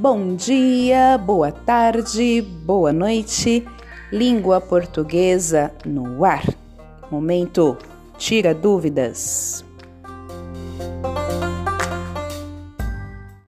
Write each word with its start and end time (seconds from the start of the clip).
Bom 0.00 0.34
dia, 0.34 1.18
boa 1.18 1.52
tarde, 1.52 2.40
boa 2.40 2.90
noite. 2.90 3.68
Língua 4.10 4.58
portuguesa 4.58 5.74
no 5.84 6.24
ar. 6.24 6.42
Momento 7.10 7.76
Tira 8.16 8.54
Dúvidas. 8.54 9.62